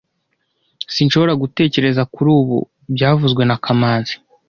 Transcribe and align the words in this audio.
Sinshobora 0.93 1.33
gutekereza 1.41 2.01
kuri 2.13 2.29
ubu 2.39 2.57
byavuzwe 2.95 3.41
na 3.45 3.57
kamanzi 3.63 4.13